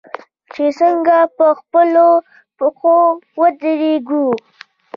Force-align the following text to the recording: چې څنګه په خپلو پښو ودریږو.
چې 0.53 0.65
څنګه 0.79 1.17
په 1.37 1.47
خپلو 1.59 2.07
پښو 2.57 2.99
ودریږو. 3.39 4.27